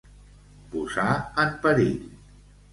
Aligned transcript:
Posar 0.71 1.05
en 1.45 1.55
perill. 1.69 1.95